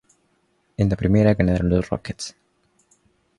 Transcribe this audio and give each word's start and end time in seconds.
En 0.77 0.89
la 0.89 0.95
primera 0.95 1.35
ganaron 1.35 1.69
los 1.69 1.87
Rockets. 1.87 2.35